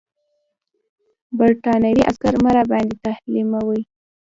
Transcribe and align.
برټانوي 1.37 2.01
عسکر 2.09 2.33
مه 2.43 2.51
راباندې 2.57 2.95
تحمیلوه. 3.05 3.79